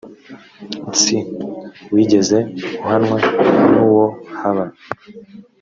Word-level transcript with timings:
nsi 0.89 1.17
wigeze 1.93 2.37
uhwana 2.75 3.15
n 3.71 3.73
uwo 3.85 4.05
haba 4.37 4.65